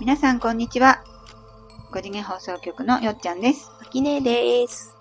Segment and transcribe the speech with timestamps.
[0.00, 1.04] 皆さんこんにちは。
[1.92, 3.70] 5次元放送局のよっちゃんです。
[3.82, 4.96] あきねえです。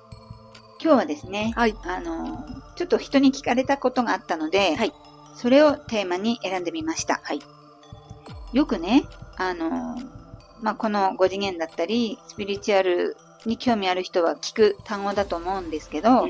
[0.83, 1.75] 今日はですね、はい。
[1.83, 4.91] あの、ちょっと人に聞かれたことがあったので、はい
[5.37, 7.21] それをテーマに選んでみました。
[7.23, 7.39] はい
[8.51, 9.05] よくね、
[9.37, 9.95] あの、
[10.61, 16.27] まあ、この5次元だったり、スピリチュアルに興味ある人は聞く単語だと思うんですけど、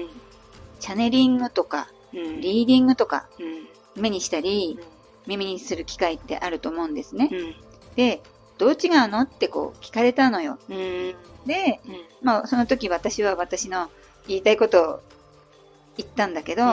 [0.79, 2.39] チャネリングとか、うん。
[2.39, 4.01] リーディングとか、うん。
[4.04, 4.78] 目にしたり、
[5.25, 7.29] 耳にする機会ってあると思うんですね。
[7.32, 7.56] うん。
[7.96, 8.21] で、
[8.59, 9.21] どう違うの？
[9.21, 10.59] ってこう聞かれたのよ。
[10.69, 10.75] うん。
[10.75, 11.15] で、
[11.86, 11.95] うん。
[12.21, 13.89] まあその時私は私の
[14.27, 14.99] 言いたいことを
[15.97, 16.63] 言ったんだけど、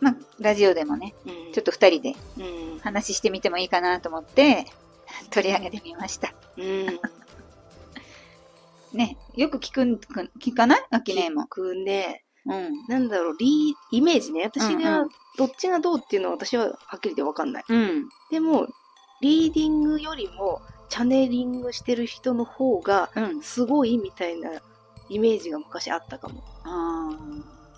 [0.00, 1.52] まあラジオでもね、うん。
[1.52, 2.78] ちょっと二人でうん。
[2.78, 4.66] 話してみてもいいかなと思って
[5.30, 6.32] 取り上げてみました。
[6.56, 7.00] うん。
[8.92, 9.98] ね、よく聞くん、
[10.40, 10.86] 聞かない？
[10.90, 11.46] アキネーも聞。
[11.48, 12.22] くね。
[12.46, 12.70] うん。
[12.88, 14.44] なんだろう、リー、イメージね。
[14.44, 17.64] 私うんうがん、どっちがどうっていうのは私ははっきりでわかんない。
[17.68, 18.08] うん。
[18.30, 18.68] でも、
[19.20, 23.42] リーディングよりも、チャネリングしてる人の方が、うん。
[23.42, 24.50] すごいみたいな
[25.08, 26.42] イメージが昔あったかも。
[26.64, 27.10] あ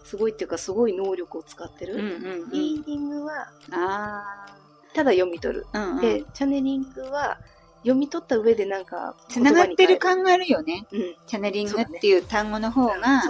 [0.04, 1.94] すごいっていうか、すごい能力を使ってる。
[1.94, 4.46] うんリーディングは、あ
[4.94, 5.66] ただ読み取る。
[5.72, 5.78] あ。
[5.78, 6.00] うん、うん。
[6.00, 7.38] で、チャネリングは、
[7.80, 10.86] 読み取った上でなんか、つながってる感があるよね。
[10.91, 11.16] に変える。
[11.26, 13.00] チャネリングっていう単語の方うん。
[13.00, 13.22] が。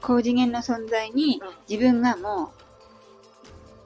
[0.00, 2.48] 高次元の存在にうん自分がもう、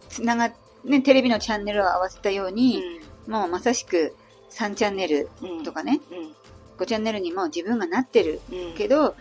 [0.08, 0.52] つながっ、
[0.84, 2.82] ね、テレビのチャンネルを合わせたように、
[3.26, 4.14] もうまさしく
[4.52, 5.64] 3チャンネルうん。
[5.64, 6.34] とかね、うん。
[6.78, 8.74] 5チャンネルにも自分がなってるうん。
[8.74, 9.14] けど、うん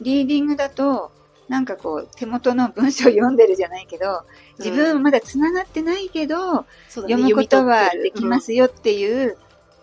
[0.00, 1.12] リーディングだと、
[1.48, 4.22] なんかこう、手元の文章を読んでるじゃないけど、
[4.58, 6.36] 自分はまだ繋がってないけど、
[6.88, 8.40] そうだね読むことはできま。
[8.40, 9.36] 読すよっていう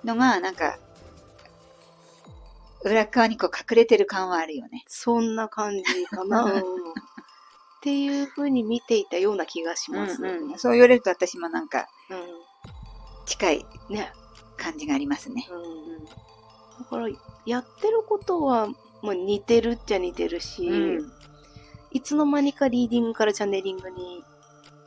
[0.04, 0.78] のが、なんか、
[2.84, 6.44] 裏側にこう隠れてる感はあるよねそんな感じかな。
[6.44, 6.64] う んっ
[7.82, 10.22] ていう風に見ていたような気がします。
[10.22, 10.60] うんうん。
[10.60, 12.14] そう言われると私もなんかう
[13.26, 13.94] 近いん。
[13.94, 14.12] ね。
[14.60, 15.48] 感じがありますね。
[15.50, 16.06] うん。
[16.06, 16.12] だ
[16.89, 17.08] から、
[17.45, 18.67] やってることは、
[19.02, 21.11] もう似てるっちゃ似てるし、うん。
[21.92, 24.23] いつの間にかリーディングからチャネリングに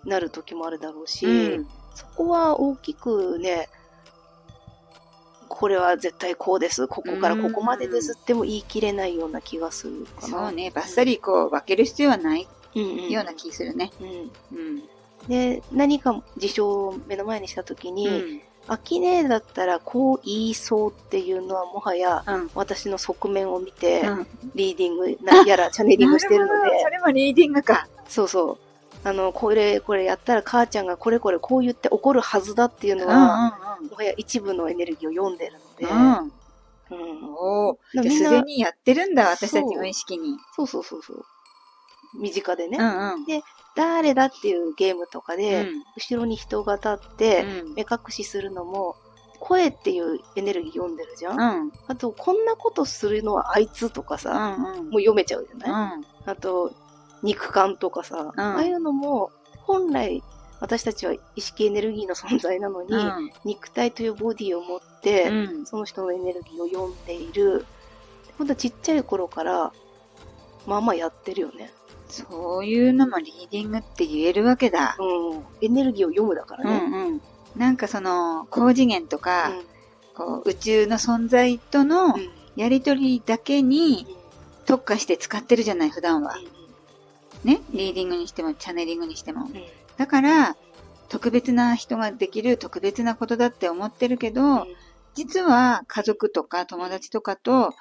[0.05, 3.69] なる時もあるだろうし、うんそこは大きくね、
[5.49, 6.89] これは絶対こうです。
[6.89, 10.49] ここからここまでですっても言い切れないような気がするかな。
[10.49, 12.49] そうね、バッサリこう分ける必要はない
[13.11, 13.91] ような気するね。
[14.01, 14.09] うん。
[14.59, 14.83] うん。
[15.29, 18.41] で、何か事象を目の前にしたときに、うん。
[18.69, 22.51] アキネだったらこう言いそうっていうのはもはやうん。
[22.55, 27.89] 私の側面を見て、うんリーディングなやらチャネリングしてるのでそれもリーディングか。
[28.09, 28.59] そうそう。
[29.05, 36.33] あの、これ、これやったら母ちゃんがこれこれこう言って怒るはずだっていうのうんは、もはや一部のエネルギーを読んでるので、うん
[37.37, 37.79] おお。
[37.95, 40.37] すでにやってるんだ、私たちそう無意識に。
[40.55, 41.25] そうそうそうそう。
[42.21, 43.25] 身近でね、うんうん。
[43.75, 45.67] 誰だっていうゲームとかうで、ん
[45.97, 48.97] 後ろに人が立って、うん目隠しするのも、
[49.41, 51.73] 声っていうエネルギー読んでるじゃん、うん。
[51.89, 54.63] あと、こんなことするのはあいつとかうさ、んうん。
[54.91, 56.05] もう読めちゃうじゃうない、ん。
[56.27, 56.73] あと、
[57.23, 59.31] 肉感とかさ、ああいうのも、
[59.63, 60.23] 本来、
[60.61, 63.31] 私たちは意識エネルギーの存在なのに、うん。
[63.45, 65.67] 肉体というボディを持って、うん。
[65.67, 67.67] その人のエネルギーを読んでいる。
[68.39, 69.73] ほんとちっちゃい頃から、
[70.67, 71.73] まあまあやってるよね。
[72.13, 74.97] そういうのもリーディングって言えるわけだ。
[74.99, 75.45] うん。
[75.63, 76.85] エネルギーを読むだからね。
[76.87, 77.21] うんうん。
[77.57, 79.51] なんかその、高次元とか、
[80.15, 82.13] こう宇宙の存在とのうん。
[82.13, 82.31] うん。
[82.55, 84.07] やりとりだけに
[84.67, 86.37] 特化して使ってるじゃない、普段は。
[87.45, 87.63] ね？
[87.73, 89.47] リーディングにしても、チャネリングにしても。
[89.47, 89.55] うん。
[89.97, 90.57] だから、
[91.09, 94.67] 特別な人ができる特別なことだって思ってるけど、
[95.15, 97.75] 実は家族とか友達とかと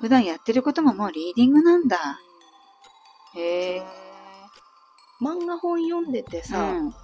[0.00, 2.18] 普段やってることももうリーディングなんだ。
[3.36, 3.82] へえ。
[5.20, 6.94] 漫画本読んでてさ、うん。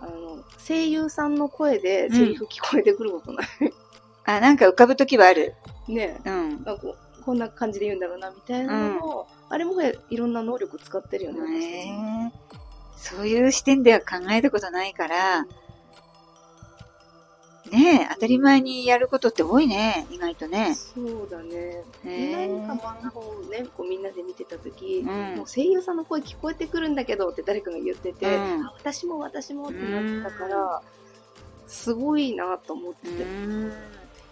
[0.00, 3.46] あの、声優さんの声でセリフ聞こえてくることない、
[4.24, 5.54] あ、なんか浮かぶときはある。
[5.88, 6.28] ねえ。
[6.28, 6.64] うん。
[6.64, 6.82] なんか
[7.24, 12.32] こんな感じで言うんだろうな、みたいなのも、あれもいろんな能力使ってるよね。
[12.96, 15.46] そういう視点では考えたことないから、
[17.74, 20.74] ねえ、当たり前にやることって多いね、意外とね。
[20.74, 21.82] そうだね。
[22.04, 30.82] へえ何か漫画本をね、こうみんなで見てたとき、うんもう声優さんの声聞こえてくるんだけどって誰かが言ってて、うんあ私も私もってなったから、
[31.66, 33.24] すごいなと思ってうて。
[33.24, 33.72] ん。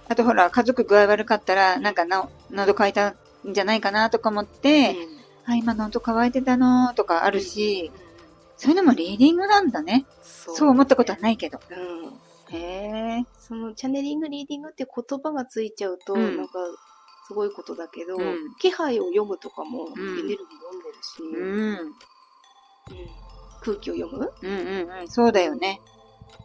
[0.09, 3.17] あとほら、家族具合悪かったら、なんかな、喉乾いたん
[3.53, 4.97] じゃないかなとか思って、
[5.47, 7.91] あ、今喉乾いてたのとかあるし、
[8.57, 10.07] そういうのもリーディングなんだね。
[10.23, 11.59] そそう思ったことはないけど。
[11.71, 12.13] うん。
[12.53, 13.27] へえ。
[13.39, 16.53] そのチャネリング、リーディングって言葉がついちゃうと、うんなんか、
[17.27, 21.89] すごいことだけど、うん気配を読むとかもエんネルギー読んでるし、うん。
[21.89, 21.95] うん
[23.65, 24.33] 空気を読む？
[24.43, 25.09] うんうんうん。
[25.09, 25.81] そうだよね。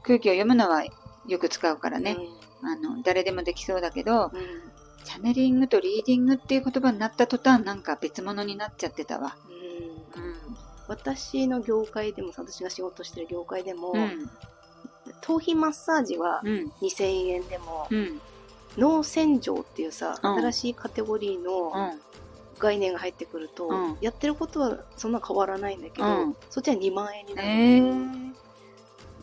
[0.04, 0.86] 空気を読むのは
[1.28, 2.16] よく使うからね。
[2.62, 4.32] あの、誰でもできそうだけど、
[5.04, 9.36] チャネリングとリーディングっていう言葉になった途端なんか別物になっちゃってたわ。
[10.16, 10.36] うんうん。
[10.88, 14.30] 私の業界でもさ、私が仕事してる業界でも、うん。
[15.28, 16.72] 頭皮マッサージはうん。
[16.82, 18.22] 2000円でも、うん。
[18.78, 22.00] 脳洗浄っていうさ、うん新しいカテゴリーのうん。
[22.60, 27.48] 概念が入ってくると、うんやってることはそんな変わらないんだけど、うんそっちは2万円になる。
[27.48, 28.34] えー。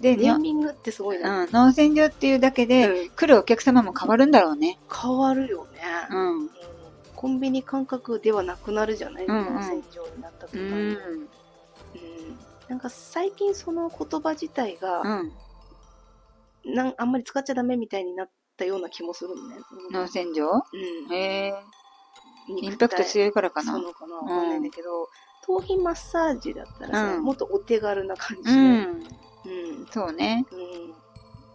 [0.00, 1.44] で、ネーにミングってすごいな。
[1.44, 4.78] うん、脳洗浄っていうだけで、うん来るお客様も変わるんだろうね。
[4.92, 5.80] 変わるよね、
[6.10, 6.38] うん。
[6.38, 6.50] うん
[7.16, 10.68] コンビニ感覚ではなくなるじゃない、脳洗浄になった途う端に、ん。
[10.68, 11.28] うん
[12.68, 15.32] なんか最近その言葉自体が、うん。
[16.66, 19.56] なんあんまり使っちゃダメみたいになったような気もするのね。
[19.92, 20.44] 脳洗浄？
[20.46, 21.14] うん。
[21.14, 21.54] へえ。
[22.48, 23.72] インパクト強いからかな。
[23.72, 24.14] そうなのかな？
[24.16, 25.08] わかんないんだけど、
[25.46, 28.58] 頭皮マッサージだったらさ、うんもっとお手軽な感じで、うん。
[28.58, 29.86] うん。
[29.90, 30.46] そうね。
[30.52, 30.94] うん。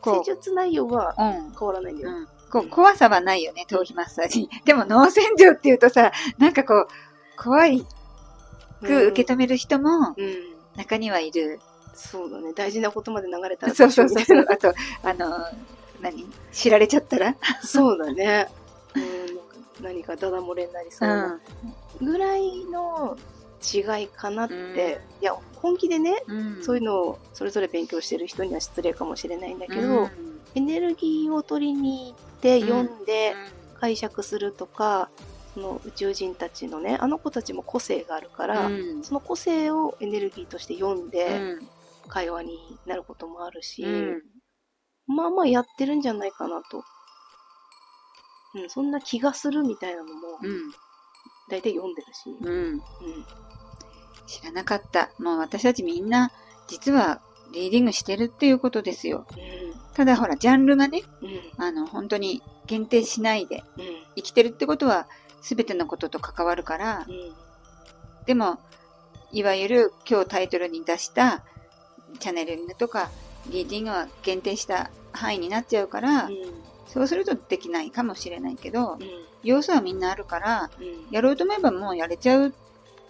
[0.02, 1.24] こ施術内容はう。
[1.24, 1.52] うん。
[1.58, 2.10] 変わらないんだよ。
[2.10, 2.28] うん。
[2.52, 4.50] こう、怖さはないよね、頭皮マッサージ。
[4.66, 6.88] でも脳洗浄っていうとさ、なんかこう、
[7.38, 7.86] 怖い
[8.82, 10.26] く受け止める人もうん。
[10.26, 10.36] うん。
[10.76, 11.60] 中にはいる。
[11.94, 12.54] そうだね。
[12.54, 15.38] 大事なことまで流れたらそうそうそう あと、あの、
[16.02, 16.26] 何？
[16.52, 17.32] 知られちゃったら？
[17.32, 18.50] なそうだね。
[18.96, 19.00] う
[19.82, 19.84] ん。
[19.84, 21.40] 何かダダ漏れになりそうな。
[22.02, 23.18] ぐらいの
[23.74, 24.56] 違いかなって。
[24.56, 24.70] うん
[25.22, 26.64] いや、本気でね、うん。
[26.64, 30.10] そういうのをそれぞれ勉強してる人には失礼かもしれないんだけど、うん
[30.56, 33.36] エネルギーを取りに行って読んで
[33.78, 35.10] う解釈するとか、
[35.54, 39.04] その宇宙人たちのね、あの子たちも個性があるから、ん。
[39.04, 41.68] その個性をエネルギーとして読んうでん。
[42.10, 44.22] 会話になることもあるし、うん。
[45.08, 46.84] まあまあやってるんじゃないかなと。
[48.56, 50.72] うん、そんな気がするみたいなのもうん。
[51.50, 52.30] 大体読んでるし。
[52.42, 52.74] うん。
[52.74, 52.82] うん。
[54.28, 55.12] 知らなかった。
[55.20, 56.32] もう私たちみんな、
[56.68, 57.22] 実は、
[57.52, 59.26] リーディングしてるっていうことですよ。
[59.96, 61.30] ただほら、ジャンルがね、うん。
[61.30, 61.42] うん。
[61.58, 63.86] あの、本当に限定しないで、うん。
[64.16, 65.08] 生きてるってことは、
[65.42, 67.34] すべてのことと関わるから、うん。
[68.26, 68.60] でも、
[69.32, 71.44] いわゆる今日タイトルに出した、
[72.20, 73.10] チャネリングとか、
[73.50, 76.30] リーディングは限定した範囲になっちゃうから、
[76.88, 79.00] そうするとできないかもしれないけど、うん。
[79.44, 81.08] 要素はみんなあるから、うん。
[81.12, 82.54] やろうと思えばもうやれちゃう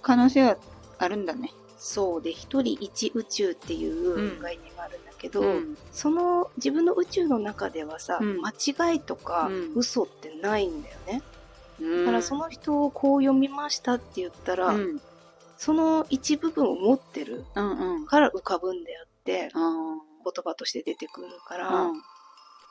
[0.01, 0.57] 可能性は
[0.97, 1.53] あるんだね。
[1.77, 11.21] そうで、一人一宇宙っていう概念があるんだけど、うんその自分の宇宙の中ではさ、うん間違いとかうん嘘ってないんだよね。
[11.79, 15.01] うんだからその人をこう読みましたって言ったら、うん。
[15.61, 18.05] その一部分を持ってるうんうん。
[18.07, 19.59] から浮かぶんであって、あ
[20.23, 21.81] 言葉として出てくるから、あ。
[21.87, 22.01] うん。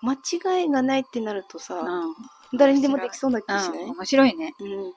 [0.01, 2.15] 間違いがないってなるとさ、うん。
[2.59, 4.55] 誰にでもできそうな気しない、うん面白いね。
[4.59, 4.93] うん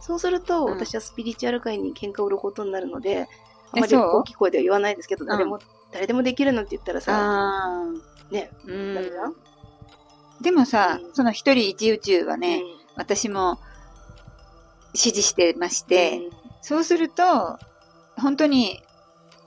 [0.00, 3.28] そうすると、うん私はスピリチュアル界に喧嘩を売ることになるので、
[3.72, 5.60] あまり大きい声では言わないですけど、誰も、
[5.92, 7.80] 誰でもできるなんて言ったらさ。
[8.32, 9.34] ね、うんダメじゃん？
[10.42, 12.62] でもさ、うんその一人一宇宙はね、
[12.96, 13.60] 私も
[14.94, 16.20] 支持してまして、
[16.66, 17.60] そうすると、
[18.16, 18.82] 本当に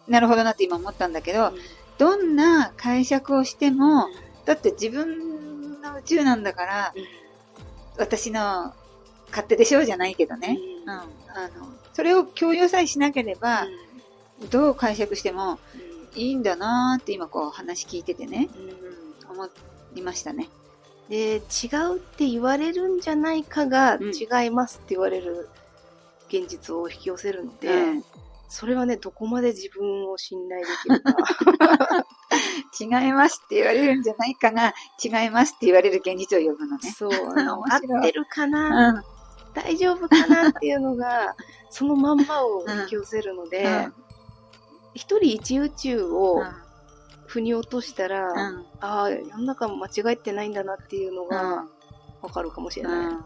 [0.08, 1.52] なるほどなって今思ったんだけど、
[1.98, 4.08] どんな解釈をしても、
[4.46, 6.94] だって自分の宇宙なんだから、
[7.98, 8.74] 私の
[9.32, 10.58] 勝手でしょうじゃないけどね。
[10.86, 10.92] うん。
[10.94, 11.10] あの、
[11.92, 13.68] それを共有さえしなければ、
[14.50, 15.60] どう解釈しても
[16.16, 18.48] いいんだなーって今こう話聞いててね、
[19.28, 19.50] うん、思
[19.96, 20.48] いましたね。
[21.10, 21.40] で、違
[21.92, 24.12] うって言われるんじゃないかが、うん。
[24.16, 25.50] 違いますって言われる
[26.30, 28.04] 現実を引き寄せるので、うん
[28.52, 32.06] それはね、どこまで自分を信頼できるか。
[33.04, 36.90] 違いますって言われるんじゃないかが、違いますって言われる現実を呼ぶのね。
[36.90, 39.04] そう、 あの、合ってるかな、うん。
[39.54, 41.36] 大丈夫かなっていうのが、
[41.70, 43.94] そのまんまを引き寄せるので、うん
[44.96, 46.70] 一人一宇宙をうん
[47.28, 51.68] 腑に落としたら、うんああ、世の中間違ってないんだなっていうのが
[52.24, 53.06] わかるかもしれない。
[53.06, 53.26] うん。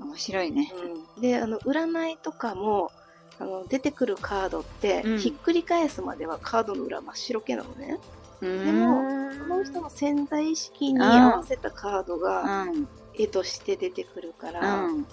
[0.00, 0.72] 面白いね。
[1.16, 2.90] うんで、あの、占いとかも、
[3.38, 7.98] あの、出てくるカードって、うんひっくり返すまではカードの裏真っ白けなのね。
[8.40, 12.88] ででも、その人の潜在意識に合わせたカードがうん。
[13.14, 15.06] 絵として出てくるかうら、ん。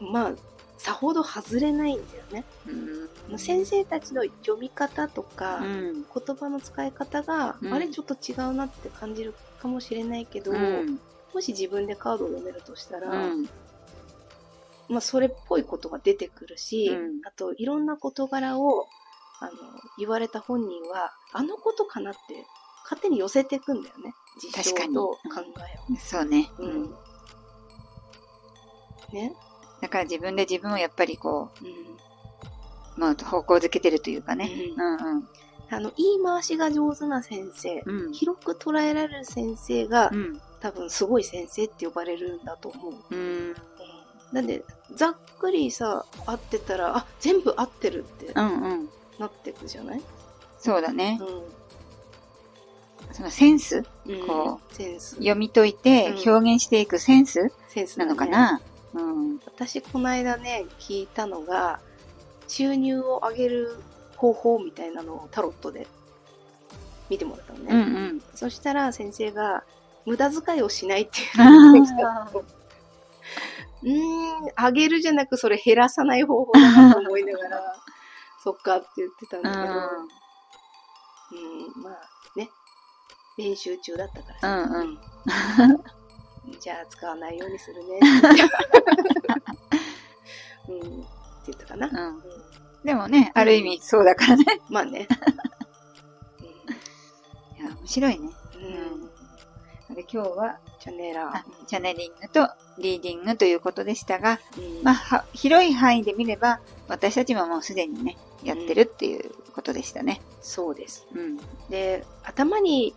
[0.00, 0.32] まあ、
[0.78, 2.44] さほど外れないんだよね。
[3.30, 3.38] うん。
[3.38, 5.92] 先生たちの読み方とか、うん。
[5.92, 10.98] 言葉の使い方が、うんあれちょっと違うなって感じるかもしれないけど、うん。
[11.34, 13.48] もし自分でカードを読めるとしたら、うん。
[14.88, 18.86] まあ、それっぽいことが出てくるし、うんあと、いろんな事柄を、
[19.40, 19.52] あの、
[19.98, 22.20] 言われた本人は、あのことかなって、
[22.84, 24.14] 勝手に寄せていくんだよね。
[24.42, 25.18] 実証と考
[25.90, 26.50] えそうね。
[26.58, 26.62] を。
[26.62, 26.90] うん。
[29.12, 29.34] ね？
[29.80, 31.68] だから自分で自分をやっぱりこうん。
[31.68, 31.72] う、
[32.96, 34.50] まあ方向づけてるというかね。
[34.76, 35.28] ううんうん。
[35.70, 38.12] あの、言い回しが上手な先生、うん。
[38.12, 40.40] 広く捉えられる先生がうん。
[40.62, 42.94] 多分すごい先生って呼ばれるんだと思う。
[43.10, 43.18] うん。
[43.18, 43.56] うん
[44.32, 44.64] なんで、
[44.94, 48.88] ざっくりさ、合ってたら、あ、全部合ってるってうんうん。
[49.18, 50.00] なってくじゃない？
[50.58, 51.20] そうだね。
[51.20, 51.24] う
[53.14, 53.80] そのセンス？
[53.80, 53.84] ん。
[54.26, 55.16] こう、センス。
[55.16, 57.52] 読み解いてうん表現していくセンス？
[57.68, 58.62] センスなのかだねな、
[58.94, 59.38] うん。
[59.44, 61.80] 私、この間ね、聞いたのが、
[62.48, 63.76] 収入を上げる
[64.16, 65.86] 方法みたいなのをタロットで
[67.10, 67.66] 見てもらったのね。
[67.70, 67.82] うんう
[68.14, 68.22] ん。
[68.34, 69.62] そしたら先生が、
[70.06, 71.26] 無駄遣いをしないっていう
[73.84, 73.94] うーん、
[74.66, 77.74] 上げるじゃなくそれ減らさない方法だなと思いながら、
[78.42, 79.66] そっかって言ってたんだけど、う
[81.80, 81.94] ん、まあ
[82.36, 82.48] ね、
[83.36, 84.90] 練習中だったからうんうん。
[84.90, 84.98] うん
[86.58, 88.00] じゃあ使わないようにするね。
[90.68, 90.86] うん、って
[91.46, 91.86] 言ったかな。
[91.86, 91.94] うん。
[92.16, 92.22] うん
[92.84, 94.44] でもね、ある意味そうだからね。
[94.68, 95.06] まあね。
[97.56, 98.28] いや、面白いね。
[99.92, 99.96] うん。
[99.96, 110.20] で今日は、チャネラあチャネリングとリーディングということでしたが、うんまあ、は広い範囲で見れば、私たちももうすでにね、やってるっていうことでしたね。
[110.40, 111.06] そうです。
[111.14, 111.38] うん。
[111.68, 112.94] で、頭に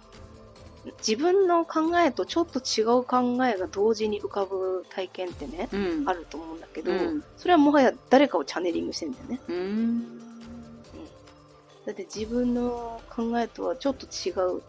[0.99, 6.09] 自分の考えとちょっと違う考えが同時に浮かぶ体験ってね、うん。
[6.09, 7.23] あると思うんだけど、うん。
[7.37, 9.39] それはもはや誰かをチャネリングしてんだよね。
[9.47, 10.19] うん。
[11.85, 14.61] だって自分の考えとはちょっと違う。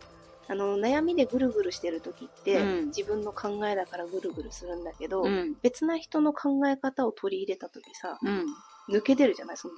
[0.49, 5.57] あの、悩みでぐるぐるしてる時って、うん自分の考えだからぐるぐるするんだけど、うん。
[5.63, 8.45] 別な人の考え方を取り入れた時さ、うん。
[8.89, 9.57] 抜け出るじゃない？
[9.57, 9.75] その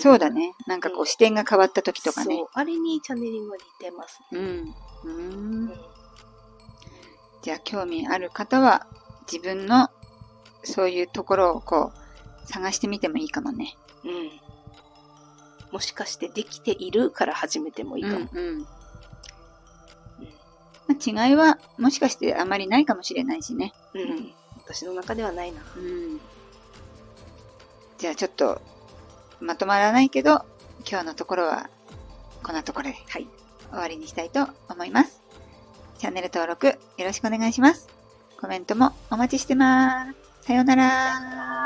[0.00, 0.30] そうだ。
[0.30, 0.54] ね。
[0.68, 2.46] なんかこう視点が変わった時とかねそう。。
[2.52, 4.62] あれにチャネリングは似てますね。
[5.04, 5.72] うん。
[7.42, 8.86] じゃあ興味ある方は
[9.30, 9.88] 自分の
[10.62, 13.74] そういうところをこう探してみてもいいかもね。
[14.04, 14.30] うん。
[15.72, 18.28] もしかしてできているから始めてもいいかも。
[18.32, 18.66] うんうん
[20.92, 23.72] まあ、違いはもしかしてあまりないかもしれないしね。
[23.94, 24.02] うん。
[24.02, 25.60] ん私の中ではないな。
[25.76, 26.20] うん。
[27.98, 28.60] じゃあちょっと
[29.40, 30.44] まとまらないけど
[30.88, 31.70] 今日のところは
[32.42, 33.26] こんなところではい。
[33.70, 35.22] 終わりにしたいと思います。
[35.98, 37.88] チャンネル登録よろしくお願いします。
[38.40, 40.46] コメントもお待ちしてます。
[40.46, 41.61] さようなら。